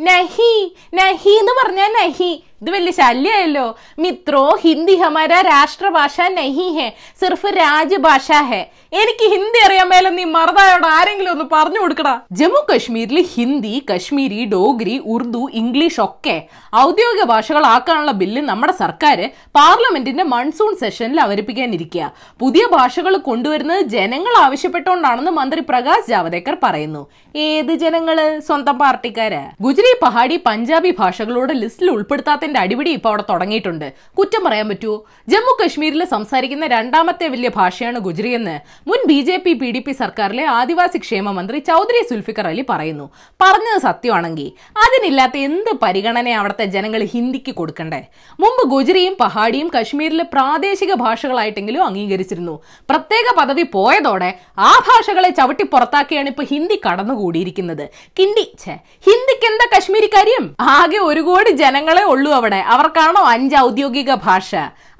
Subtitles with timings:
[0.00, 2.32] നഹി നഹി എന്ന് പറഞ്ഞാൽ നഹി.
[2.62, 3.64] ഇത് വലിയ ശല്യമല്ലോ
[3.98, 6.88] മിത്രോ ഹിന്ദി ഹമാര രാഷ്ട്രഭാഷ നഹി ഹെ
[7.20, 8.60] സിർഫ് രാജ്യഭാഷ ഹെ.
[9.00, 12.12] എനിക്ക് ഹിന്ദി അറിയാൻ മേലെ നീ മറുതായോട് ആരെങ്കിലും ഒന്ന് പറഞ്ഞു കൊടുക്കടാ.
[12.32, 16.36] ജമ്മു കശ്മീരിൽ ഹിന്ദി കശ്മീരി ഡോഗ്രി ഉറുദു ഇംഗ്ലീഷ് ഒക്കെ
[16.76, 19.18] ഔദ്യോഗിക ഭാഷകളാക്കാനുള്ള ബില്ല് നമ്മുടെ സർക്കാർ
[19.58, 27.02] പാർലമെന്റിന്റെ മൺസൂൺ സെഷനിൽ അവതരിപ്പിക്കാനിരിക്കുക പുതിയ ഭാഷകൾ കൊണ്ടുവരുന്നത് ജനങ്ങൾ ആവശ്യപ്പെട്ടുകൊണ്ടാണെന്ന് മന്ത്രി പ്രകാശ് ജാവദേക്കർ പറയുന്നു.
[27.36, 28.16] ഏത് ജനങ്ങൾ?
[28.46, 29.42] സ്വന്തം പാർട്ടിക്കാര്.
[29.60, 31.90] ഗുജറി പഹാഡി പഞ്ചാബി ഭാഷകളോട് ലിസ്റ്റിൽ
[32.52, 33.88] ഉൾപ്പെടുത്താത്തതിന്റെ അടിപിടി ഇപ്പൊ അവിടെ തുടങ്ങിയിട്ടുണ്ട്.
[34.18, 34.92] കുറ്റം പറയാൻ പറ്റൂ?
[35.32, 38.56] ജമ്മു കശ്മീരിൽ സംസാരിക്കുന്ന രണ്ടാമത്തെ വലിയ ഭാഷയാണ് ഗുജറി എന്ന്
[38.88, 43.06] മുൻ B J P P D P സർക്കാരിലെ ആദിവാസി ക്ഷേമ മന്ത്രി ചൗധരി സുൽഫിക്കർ അലി പറയുന്നു.
[43.42, 44.48] പറഞ്ഞത് സത്യമാണെങ്കിൽ
[44.84, 48.00] അതിനില്ലാത്ത എന്ത് പരിഗണന അവിടുത്തെ ജനങ്ങൾ ഹിന്ദിക്ക് കൊടുക്കണ്ടേ?
[48.42, 52.54] മുമ്പ് ഗുജറിയും പഹാഡിയും കശ്മീരിലെ പ്രാദേശിക ഭാഷകളായിട്ടെങ്കിലും അംഗീകരിച്ചിരുന്നു.
[52.90, 54.30] പ്രത്യേക പദവി പോയതോടെ
[54.68, 57.84] ആ ഭാഷകളെ ചവിട്ടി പുറത്താക്കിയാണ് ഇപ്പൊ ഹിന്ദി കടന്നുകൂടിയിരിക്കുന്നത്.
[58.18, 58.74] കിണ്ടി ഛേ
[59.06, 60.44] ഹിന്ദിക്ക് എന്താ കശ്മീരി കാര്യം
[60.76, 62.60] ആകെ ഒരു കോടി ജനങ്ങളെ ഉള്ളൂ അവിടെ.
[62.74, 64.50] അവർക്കാണോ അഞ്ച് ഔദ്യോഗിക ഭാഷ?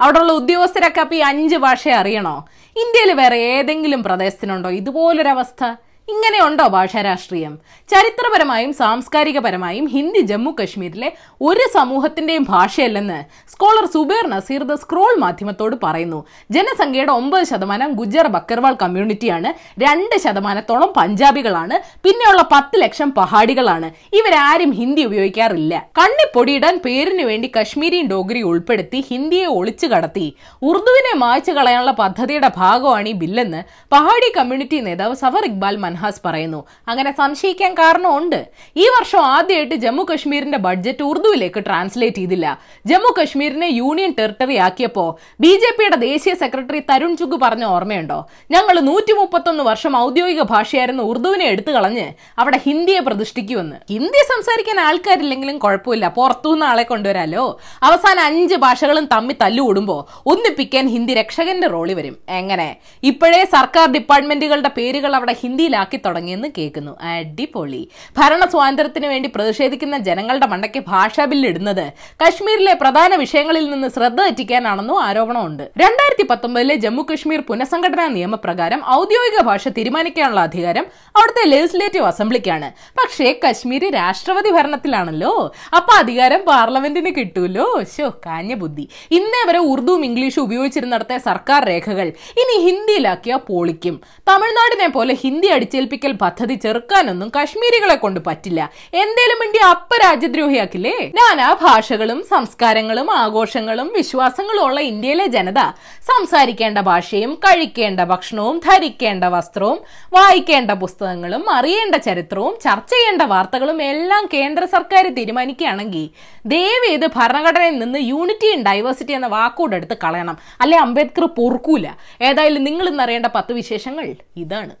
[0.01, 2.35] അവിടെയുള്ള ഉദ്യോഗസ്ഥരൊക്കെ അപ്പൊ ഈ അഞ്ച് ഭാഷ അറിയണോ?
[2.75, 5.63] ഇന്ത്യയിൽ വേറെ ഏതെങ്കിലും പ്രദേശത്തിനുണ്ടോ ഇതുപോലൊരവസ്ഥ?
[6.11, 7.53] ഇങ്ങനെയുണ്ടോ ഭാഷാ രാഷ്ട്രീയം?
[7.89, 11.09] ചരിത്രപരമായും സാംസ്കാരികപരമായും ഹിന്ദി ജമ്മു കശ്മീരിലെ
[11.41, 13.19] ഒരു സമൂഹത്തിന്റെയും ഭാഷയല്ലെന്ന്
[13.51, 16.25] scholar Zubair Nazir the Scroll മാധ്യമത്തോട് പറയുന്നു.
[16.51, 19.51] ജനസംഖ്യയുടെ ഒമ്പത് ശതമാനം ഗുജർ ബക്കർവാൾ കമ്മ്യൂണിറ്റിയാണ്
[19.83, 23.91] രണ്ട് ശതമാനത്തോളം പഞ്ചാബികളാണ് പിന്നെയുള്ള പത്ത് ലക്ഷം പഹാഡികളാണ്.
[24.13, 25.73] ഇവരാരും ഹിന്ദി ഉപയോഗിക്കാറില്ല.
[26.01, 30.27] കണ്ണിപ്പൊടിയിടാൻ പേരിന് വേണ്ടി കശ്മീരിയും ഡോഗ്രി ഉൾപ്പെടുത്തി ഹിന്ദിയെ ഒളിച്ചു കടത്തി.
[30.61, 36.65] ഉറുദുവിനെ മായ്ച്ചു കളയാനുള്ള പദ്ധതിയുടെ ഭാഗമാണ് ഈ ബില്ലെന്ന് പഹാടി കമ്മ്യൂണിറ്റി നേതാവ് സഫർ ഇക്ബാൽ മൻഹാസ് പറയുന്നു.
[36.87, 38.47] അങ്ങനെ സംശയിക്കാൻ കാരണമുണ്ട്.
[38.75, 42.59] ഈ വർഷം ആദ്യമായിട്ട് ജമ്മു കശ്മീരിന്റെ ബഡ്ജറ്റ് ഉറുദുവിലേക്ക് ട്രാൻസ്ലേറ്റ് ചെയ്തില്ല.
[42.85, 48.27] ജമ്മു കശ്മീരിനെ യൂണിയൻ ടെറിട്ടറി ആക്കിയപ്പോ ബി ജെ പിയുടെ ദേശീയ സെക്രട്ടറി തരുൺ ചുഗ് പറഞ്ഞ ഓർമ്മയുണ്ടോ?
[48.51, 52.07] ഞങ്ങൾ നൂറ്റി മുപ്പത്തൊന്ന് വർഷം ഔദ്യോഗിക ഭാഷയായിരുന്ന ഉറുദുവിനെ എടുത്തു കളഞ്ഞ്
[52.39, 53.75] അവിടെ ഹിന്ദിയെ പ്രതിഷ്ഠിക്കുമെന്ന്.
[53.93, 56.07] ഹിന്ദി സംസാരിക്കാൻ ആൾക്കാരില്ലെങ്കിലും കുഴപ്പമില്ല.
[56.07, 57.59] പുറത്തുനിന്ന് ആളെ കൊണ്ടുവരാലോ?
[57.83, 62.17] അവസാന അഞ്ച് ഭാഷകളും തമ്മിൽ തല്ലുകൂടുമ്പോ ഒന്നിപ്പിക്കാൻ ഹിന്ദി രക്ഷകന്റെ റോളി വരും.
[62.29, 62.77] എങ്ങനെ?
[63.03, 66.97] ഇപ്പോഴേ സർക്കാർ ഡിപ്പാർട്ട്മെന്റുകളുടെ പേരുകൾ അവിടെ ഹിന്ദിയിലാക്കി തുടങ്ങിയെന്ന് കേൾക്കുന്നു.
[67.01, 67.89] അടിപൊളി.
[68.17, 71.93] ഭരണ സ്വാതന്ത്ര്യത്തിന് വേണ്ടി പ്രതിഷേധിക്കുന്ന ജനങ്ങളുടെ മണ്ടയ്ക്ക് ഭാഷാ ബില്ല് ഇടുന്നത്
[72.25, 75.63] കശ്മീരിലെ പ്രധാന വിഷയങ്ങളിൽ നിന്ന് ശ്രദ്ധ തെറ്റിക്കാനാണെന്നും ആരോപണമുണ്ട്.
[75.63, 80.85] രണ്ടായിരത്തി പത്തൊമ്പതിലെ ജമ്മു കശ്മീർ പുനഃസംഘടനാ നിയമപ്രകാരം ഔദ്യോഗിക ഭാഷ തീരുമാനിക്കാനുള്ള അധികാരം
[81.15, 85.51] അവിടുത്തെ ലെജിസ്ലേറ്റീവ് അസംബ്ലിക്കാണ് പക്ഷേ കശ്മീർ രാഷ്ട്രപതി ഭരണത്തിലാണല്ലോ.
[85.75, 87.83] അപ്പൊ അധികാരം പാർലമെന്റിന് കിട്ടൂലോ?
[87.97, 88.89] ശോ കാഞ്ഞ ബുദ്ധി.
[89.11, 92.07] ഇന്നേ വരെ ഉറുദുവും ഇംഗ്ലീഷും ഉപയോഗിച്ചിരുന്നിടത്തെ സർക്കാർ രേഖകൾ
[92.41, 94.01] ഇനി ഹിന്ദിയിലാക്കിയ പോളിക്കും.
[94.29, 98.61] തമിഴ്നാടിനെ പോലെ ഹിന്ദി അടിച്ചേൽപ്പിക്കൽ പദ്ധതി ചെറുക്കാനൊന്നും കശ്മീരികളെ കൊണ്ട് പറ്റില്ല.
[99.03, 105.61] എന്തേലും വേണ്ടി അപ്പ രാജ്യദ്രോഹിയാക്കില്ലേ നാനാ ഭാഷകളും സംസ്കാരങ്ങളും ആഘോഷങ്ങളും വിശ്വാസങ്ങളും ഉള്ള ഇന്ത്യയിലെ ജനത
[106.09, 109.79] സംസാരിക്കേണ്ട ഭാഷയും കഴിക്കേണ്ട ഭക്ഷണവും ധരിക്കേണ്ട വസ്ത്രവും
[110.17, 116.05] വായിക്കേണ്ട പുസ്തകങ്ങളും അറിയേണ്ട ചരിത്രവും ചർച്ച ചെയ്യേണ്ട വാർത്തകളും എല്ലാം കേന്ദ്ര സർക്കാർ തീരുമാനിക്കുകയാണെങ്കിൽ
[116.53, 120.37] ദയവേത് ഭരണഘടനയിൽ നിന്ന് യൂണിറ്റി ആൻഡ് ഡൈവേഴ്സിറ്റി എന്ന വാക്കോട് എടുത്ത് കളയണം.
[120.61, 121.87] അല്ലെ അംബേദ്കർ പൊറുക്കൂല.
[122.29, 124.07] ഏതായാലും നിങ്ങൾ ഇന്നറിയേണ്ട പത്ത് വിശേഷങ്ങൾ
[124.45, 124.73] ഇതാണ്.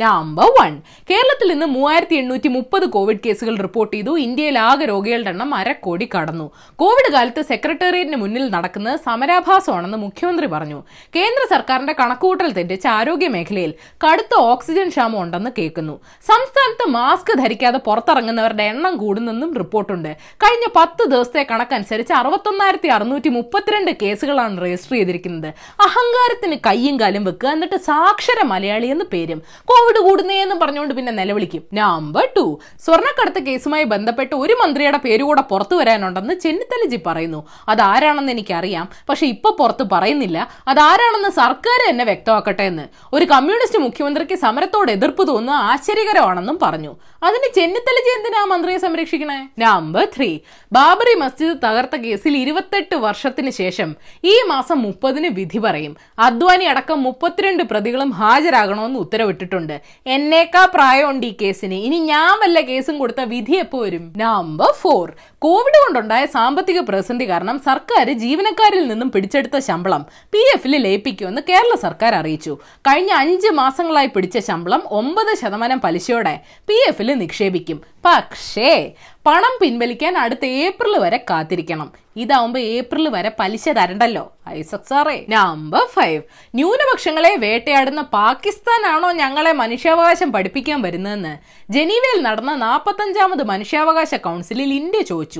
[0.00, 0.72] നമ്പർ വൺ
[1.10, 4.12] കേരളത്തിൽ നിന്ന് മൂവായിരത്തി എണ്ണൂറ്റി മുപ്പത് കോവിഡ് കേസുകൾ റിപ്പോർട്ട് ചെയ്തു.
[4.18, 6.46] ഇന്ത്യയിൽ ആകെ രോഗികളുടെ എണ്ണം അരക്കോടി കടന്നു.
[6.82, 10.78] കോവിഡ് കാലത്ത് സെക്രട്ടേറിയറ്റിന് മുന്നിൽ നടക്കുന്നത് സമരാഭാസമാണെന്ന് മുഖ്യമന്ത്രി പറഞ്ഞു.
[11.16, 16.00] കേന്ദ്ര സർക്കാരിന്റെ കണക്കുകൂട്ടൽ തെറ്റിച്ച് ആരോഗ്യ മേഖലയിൽ കടുത്ത ഓക്സിജൻ ക്ഷാമം ഉണ്ടെന്ന് കേൾക്കുന്നു.
[16.30, 20.10] സംസ്ഥാനത്ത് മാസ്ക് ധരിക്കാതെ പുറത്തിറങ്ങുന്നവരുടെ എണ്ണം കൂടുന്നെന്നും റിപ്പോർട്ടുണ്ട്.
[20.44, 25.50] കഴിഞ്ഞ പത്ത് ദിവസത്തെ കണക്കനുസരിച്ച് അറുപത്തൊന്നായിരത്തി അറുന്നൂറ്റി മുപ്പത്തിരണ്ട് കേസുകളാണ് രജിസ്റ്റർ ചെയ്തിരിക്കുന്നത്.
[25.88, 29.42] അഹങ്കാരത്തിന് കയ്യും കാലും വെക്കുക എന്നിട്ട് സാക്ഷര മലയാളി എന്ന് പേരും.
[29.82, 31.62] കോവിഡ് കൂടുന്നേന്ന് പറഞ്ഞുകൊണ്ട് പിന്നെ നിലവിളിക്കും.
[31.74, 37.48] നമ്പർ ടു സ്വർണക്കടത്ത് കേസുമായി ബന്ധപ്പെട്ട് ഒരു മന്ത്രിയുടെ പേര് കൂടെ പുറത്തു വരാനുണ്ടെന്ന് ചെന്നിത്തലജി പറയുന്നു.
[37.68, 38.88] അതാരാണെന്ന് എനിക്കറിയാം.
[39.08, 40.48] പക്ഷെ ഇപ്പൊ പുറത്ത് പറയുന്നില്ല.
[40.68, 42.84] അതാരാണെന്ന് സർക്കാർ തന്നെ വ്യക്തമാക്കട്ടെ എന്ന്.
[43.12, 46.96] ഒരു കമ്മ്യൂണിസ്റ്റ് മുഖ്യമന്ത്രിക്ക് സമരത്തോട് എതിർപ്പ് തോന്നുന്നത് ആശ്ചര്യകരമാണെന്നും പറഞ്ഞു.
[47.22, 49.48] അതിന് ചെന്നിത്തലജി എന്തിനാ മന്ത്രിയെ സംരക്ഷിക്കണേ?
[49.58, 50.38] നമ്പർ ത്രീ
[50.72, 55.96] ബാബറി മസ്ജിദ് തകർത്ത കേസിൽ ഇരുപത്തെട്ട് വർഷത്തിന് ശേഷം ഈ മാസം മുപ്പതിന് വിധി പറയും.
[56.18, 59.71] അദ്വാനി അടക്കം മുപ്പത്തിരണ്ട് പ്രതികളും ഹാജരാകണമെന്ന് ഉത്തരവിട്ടിട്ടുണ്ട്.
[60.06, 61.74] എന്നേക്കാ പ്രായമുണ്ട് ഈ കേസിന്.
[61.74, 64.12] ഇനി ഞാൻ വല്ല കേസും കൊടുത്ത വിധി എപ്പോ വരും?
[64.16, 65.06] നമ്പർ ഫോർ
[65.42, 70.02] കോവിഡ് കൊണ്ടുണ്ടായ സാമ്പത്തിക പ്രതിസന്ധി കാരണം സർക്കാർ ജീവനക്കാരിൽ നിന്നും പിടിച്ചെടുത്ത ശമ്പളം
[70.32, 72.58] പി എഫിൽ ലയിപ്പിക്കുമെന്ന് കേരള സർക്കാർ അറിയിച്ചു.
[72.78, 77.80] കഴിഞ്ഞ അഞ്ച് മാസങ്ങളായി പിടിച്ച ശമ്പളം ഒമ്പത് ശതമാനം പലിശയോടെ പി എഫിൽ നിക്ഷേപിക്കും.
[78.04, 78.92] പക്ഷേ
[79.26, 81.90] പണം പിൻവലിക്കാൻ അടുത്ത ഏപ്രിൽ വരെ കാത്തിരിക്കണം.
[82.16, 84.32] ഇതാവുമ്പോ ഏപ്രിൽ വരെ പലിശ തരണ്ടല്ലോ.
[84.48, 86.22] ഐസക് സാറേ നമ്പർ ഫൈവ്.
[86.54, 91.34] ന്യൂനപക്ഷങ്ങളെ വേട്ടയാടുന്ന പാകിസ്ഥാനാണോ ഞങ്ങളെ മനുഷ്യാവകാശം പഠിപ്പിക്കാൻ വരുന്നതെന്ന്?
[91.72, 95.31] ജനീവയിൽ നടന്ന നാൽപ്പത്തഞ്ചാമത് മനുഷ്യാവകാശ കൗൺസിലിൽ ഇന്ത്യ ചോദിച്ചു.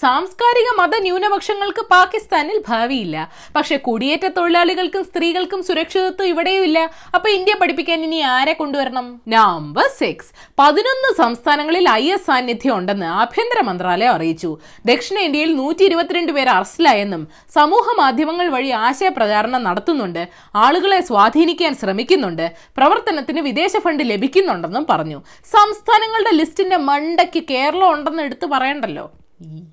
[0.00, 3.30] സാംസ്കാരിക മത ന്യൂനപക്ഷങ്ങൾക്ക് പാകിസ്ഥാനിൽ ഭാവിയില്ല.
[3.56, 6.90] പക്ഷെ കുടിയേറ്റ തൊഴിലാളികൾക്കും സ്ത്രീകൾക്കും സുരക്ഷിതത്വം ഇവിടെയുമില്ല.
[7.14, 9.20] അപ്പൊ ഇന്ത്യ പഠിപ്പിക്കാൻ ഇനി ആരെ കൊണ്ടുവരണം?
[9.28, 14.58] നമ്പർ സിക്സ് പതിനൊന്ന് സംസ്ഥാനങ്ങളിൽ ഐ എസ് സാന്നിധ്യം ഉണ്ടെന്ന് ആഭ്യന്തര മന്ത്രാലയം അറിയിച്ചു.
[14.86, 20.28] ദക്ഷിണേന്ത്യയിൽ നൂറ്റി ഇരുപത്തിരണ്ട് പേർ അറസ്റ്റിലായെന്നും സമൂഹ മാധ്യമങ്ങൾ വഴി ആശയ പ്രചാരണം നടത്തുന്നുണ്ട്.
[20.54, 22.52] ആളുകളെ സ്വാധീനിക്കാൻ ശ്രമിക്കുന്നുണ്ട്.
[22.76, 25.22] പ്രവർത്തനത്തിന് വിദേശ ഫണ്ട് ലഭിക്കുന്നുണ്ടെന്നും പറഞ്ഞു.
[25.44, 29.10] സംസ്ഥാനങ്ങളുടെ ലിസ്റ്റിന്റെ മണ്ടയ്ക്ക് കേരളം ഉണ്ടെന്ന് എടുത്തു പറയണ്ടല്ലോ.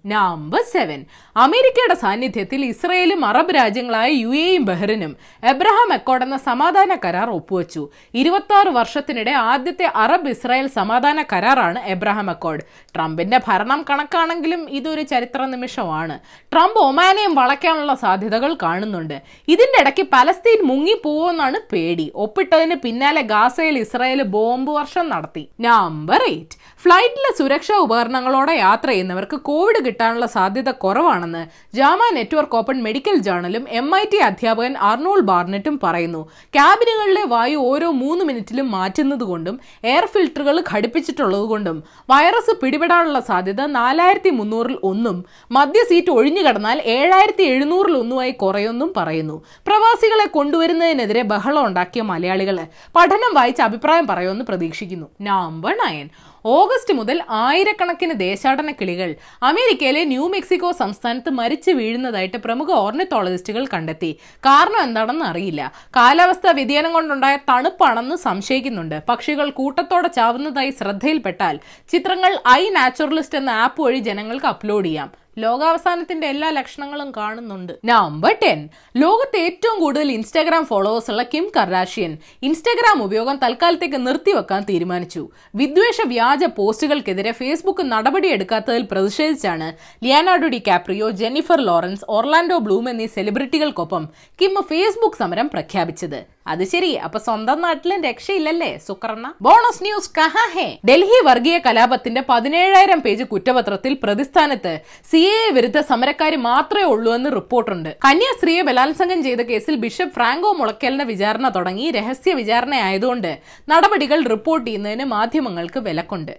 [0.06, 1.06] നമ്പർ സെവൻ
[1.36, 7.90] അമേരിക്കയുടെ സാന്നിധ്യത്തിൽ ഇസ്രയേലും അറബ് രാജ്യങ്ങളായ യു എയും ബഹ്റിനും എബ്രഹാം അക്കോർഡ് എന്ന സമാധാന കരാർ ഒപ്പുവച്ചു.
[8.14, 12.64] ഇരുപത്തി വർഷത്തിനിടെ ആദ്യത്തെ അറബ് ഇസ്രായേൽ സമാധാന കരാറാണ് എബ്രഹാം അക്കോർഡ്
[12.96, 16.20] ട്രംപിന്റെ ഭരണം കണക്കാണെങ്കിലും ഇതൊരു ചരിത്ര നിമിഷമാണ്.
[16.54, 19.22] ട്രംപ് ഒമാനെയും വളയ്ക്കാനുള്ള സാധ്യതകൾ കാണുന്നുണ്ട്.
[19.48, 22.12] ഇതിന്റെ ഇടയ്ക്ക് പലസ്തീൻ മുങ്ങിപ്പോവെന്നാണ് പേടി.
[22.16, 25.50] ഒപ്പിട്ടതിന് പിന്നാലെ ഗാസയിൽ ഇസ്രായേൽ ബോംബ് വർഷം നടത്തി.
[25.60, 33.18] നമ്പർ എയ്റ്റ് ഫ്ലൈറ്റിലെ സുരക്ഷാ ഉപകരണങ്ങളോടെ യാത്ര ചെയ്യുന്നവർക്ക് കോവിഡ് കിട്ടാനുള്ള സാധ്യത കുറവാണെന്ന് ജാമ നെറ്റ്വർക്ക് ഓപ്പൺ മെഡിക്കൽ
[33.18, 36.30] ജേണലും എം ഐ ടി അധ്യാപകൻ അർണോൾ ബാർനെറ്റും പറയുന്നു.
[36.54, 45.26] ക്യാബിനുകളിലെ വായു ഓരോ മൂന്ന് മിനിറ്റിലും മാറ്റുന്നതുകൊണ്ടും എയർ ഫിൽട്ടറുകൾ ഘടിപ്പിച്ചിട്ടുള്ളതുകൊണ്ടും വൈറസ് പിടിപെടാനുള്ള സാധ്യത നാലായിരത്തി മുന്നൂറിൽ ഒന്നും
[45.52, 49.44] മധ്യ സീറ്റ് ഒഴിഞ്ഞു കടന്നാൽ ഏഴായിരത്തി എഴുന്നൂറിൽ ഒന്നുമായി കുറയൊന്നും പറയുന്നു.
[49.68, 52.60] പ്രവാസികളെ കൊണ്ടുവരുന്നതിനെതിരെ ബഹളം ഉണ്ടാക്കിയ മലയാളികൾ
[52.96, 55.08] പഠനം വായിച്ച് അഭിപ്രായം പറയുമെന്ന് പ്രതീക്ഷിക്കുന്നു.
[55.22, 56.10] നമ്പർ നയൻ
[56.56, 59.10] ഓഗസ്റ്റ് മുതൽ ആയിരക്കണക്കിന് ദേശാടന കിളികൾ
[59.50, 64.12] അമേരിക്കയിലെ ന്യൂ മെക്സിക്കോ സംസ്ഥാനത്ത് മരിച്ചു വീഴുന്നതായിട്ട് പ്രമുഖ ഓർണിത്തോളജിസ്റ്റുകൾ കണ്ടെത്തി.
[64.48, 65.62] കാരണം എന്താണെന്ന് അറിയില്ല.
[65.98, 68.98] കാലാവസ്ഥാ വ്യതിയാനം കൊണ്ടുണ്ടായ തണുപ്പാണെന്ന് സംശയിക്കുന്നുണ്ട്.
[69.12, 71.58] പക്ഷികൾ കൂട്ടത്തോടെ ചാവുന്നതായി ശ്രദ്ധയിൽപ്പെട്ടാൽ
[71.94, 75.10] ചിത്രങ്ങൾ ഐ നാച്ചുറലിസ്റ്റ് എന്ന ആപ്പ് വഴി ജനങ്ങൾക്ക് അപ്ലോഡ് ചെയ്യാം.
[75.38, 77.74] ലോകാവസാനത്തിന്റെ എല്ലാ ലക്ഷണങ്ങളും കാണുന്നുണ്ട്.
[77.86, 85.30] നമ്പർ ടെൻ ലോകത്ത് ഏറ്റവും കൂടുതൽ ഇൻസ്റ്റാഗ്രാം ഫോളോവേഴ്സ് ഉള്ള കിം കർദാഷിയൻ ഇൻസ്റ്റാഗ്രാം ഉപയോഗം തൽക്കാലത്തേക്ക് നിർത്തിവെക്കാൻ തീരുമാനിച്ചു.
[85.56, 89.68] വിദ്വേഷ വ്യാജ പോസ്റ്റുകൾക്കെതിരെ ഫേസ്ബുക്ക് നടപടിയെടുക്കാത്തതിൽ പ്രതിഷേധിച്ചാണ്
[90.06, 94.10] Leonardo DiCaprio Jennifer Lawrence Orlando Bloom എന്നീ സെലിബ്രിറ്റികൾക്കൊപ്പം
[94.42, 96.38] കിം ഫേസ്ബുക്ക് സമരം പ്രഖ്യാപിച്ചത്.
[96.48, 99.34] അത് ശരി അപ്പൊ സ്വന്തം നാട്ടിലും രക്ഷയില്ലല്ലേ സുക്കർണ?
[99.42, 100.78] ബോണസ് ന്യൂസ് കഹാ ഹേ.
[100.90, 104.80] ഡൽഹി വർഗീയ കലാപത്തിന്റെ പതിനേഴായിരം പേജ് കുറ്റപത്രത്തിൽ പ്രതിസ്ഥാനത്ത്
[105.12, 107.90] സി എ വിരുദ്ധ സമരക്കാർ മാത്രമേ ഉള്ളൂ എന്ന് റിപ്പോർട്ടുണ്ട്.
[108.06, 111.86] കന്യാസ്ത്രീയെ ബലാത്സംഗം ചെയ്ത കേസിൽ ബിഷപ്പ് ഫ്രാങ്കോ മുളക്കലിന്റെ വിചാരണ തുടങ്ങി.
[111.98, 113.32] രഹസ്യ വിചാരണയായതുകൊണ്ട്
[113.72, 116.34] നടപടികൾ റിപ്പോർട്ട് ചെയ്യുന്നതിന് മാധ്യമങ്ങൾക്ക് വിലക്കുണ്ട്.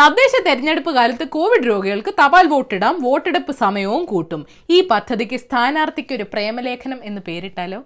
[0.00, 4.46] തദ്ദേശ തെരഞ്ഞെടുപ്പ് കാലത്ത് കോവിഡ് രോഗികൾക്ക് തപാൽ വോട്ടിടാം വോട്ടെടുപ്പ് സമയവും കൂട്ടും.
[4.70, 7.80] ഈ പദ്ധതിക്ക് സ്ഥാനാർത്ഥിക്ക് ഒരു പ്രേമലേഖനം എന്ന് പേരിട്ടാലോ?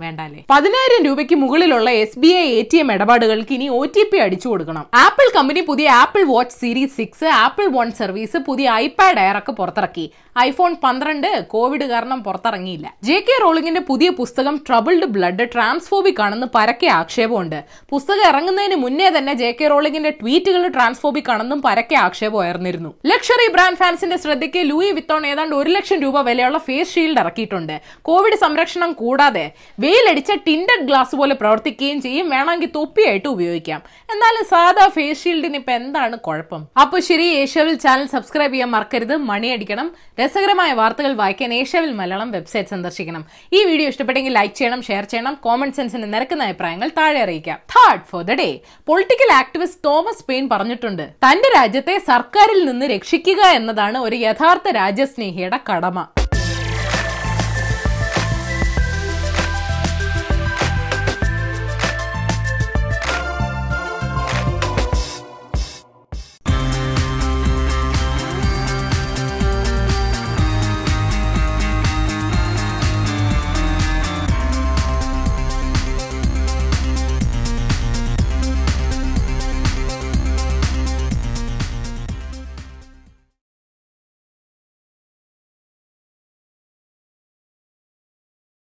[0.00, 4.18] വേണ്ടാലേ പതിനായിരം രൂപയ്ക്ക് മുകളിലുള്ള S B I A T M ഇടപാടുകൾക്ക് ഇനി ഒ ടി പി
[4.18, 4.84] അടിച്ചു കൊടുക്കണം.
[4.94, 10.12] ആപ്പിൾ കമ്പനി പുതിയ Apple watch series six Apple one service പുതിയ ഐപാഡ് എയറൊക്കെ പുറത്തിറക്കി.
[10.38, 12.86] ഐഫോൺ പന്ത്രണ്ട് കോവിഡ് കാരണം പുറത്തിറങ്ങിയില്ല.
[13.04, 17.64] ജെ കെ റോളിംഗിന്റെ പുതിയ പുസ്തകം ട്രബിൾഡ് ബ്ലഡ് ട്രാൻസ്ഫോബിക് ആണെന്ന് പരക്കെ ആക്ഷേപമുണ്ട്.
[17.92, 22.94] പുസ്തകം ഇറങ്ങുന്നതിന് മുന്നേ തന്നെ ജെ കെ റോളിംഗിന്റെ ട്വീറ്റുകൾ ട്രാൻസ്ഫോബിക് ആണെന്നും പരക്കെ ആക്ഷേപം ഉയർന്നിരുന്നു.
[23.06, 27.80] ലക്ഷറി ബ്രാൻഡ് ഫാൻസിന്റെ ശ്രദ്ധയ്ക്ക് ലൂയി വിത്തോൺ ഏതാണ്ട് ഒരു ലക്ഷം രൂപ വിലയുള്ള ഫേസ് ഷീൽഡ് ഇറക്കിയിട്ടുണ്ട്.
[28.02, 32.26] കോവിഡ് സംരക്ഷണം കൂടാതെ വെയിലടിച്ച ടിൻഡഡ് ഗ്ലാസ് പോലെ പ്രവർത്തിക്കുകയും ചെയ്യും.
[32.34, 33.80] വേണമെങ്കിൽ തൊപ്പിയായിട്ട് ഉപയോഗിക്കാം.
[34.12, 36.62] എന്നാലും സാധാ ഫേസ് ഷീൽഡിന് ഇപ്പൊ എന്താണ് കുഴപ്പം?
[36.82, 39.14] അപ്പോൾ ശരി ഏഷ്യാവിൽ ചാനൽ സബ്സ്ക്രൈബ് ചെയ്യാൻ മറക്കരുത്.
[39.30, 39.88] മണിയടിക്കണം.
[40.20, 43.24] രസകരമായ വാർത്തകൾ വായിക്കാൻ ഏഷ്യാവിൽ മലയാളം വെബ്സൈറ്റ് സന്ദർശിക്കണം.
[43.52, 47.58] ഈ വീഡിയോ ഇഷ്ടപ്പെട്ടെങ്കിൽ ലൈക്ക് ചെയ്യണം ഷെയർ ചെയ്യണം കോമൺ സെൻസിന് നിരക്കുന്ന അഭിപ്രായങ്ങൾ താഴെ അറിയിക്കാം.
[47.74, 48.48] Third for the day
[48.90, 51.04] political activist Thomas Paine പറഞ്ഞിട്ടുണ്ട്.
[51.26, 56.06] തന്റെ രാജ്യത്തെ സർക്കാരിൽ നിന്ന് രക്ഷിക്കുക എന്നതാണ് ഒരു യഥാർത്ഥ രാജ്യസ്നേഹിയുടെ കടമ.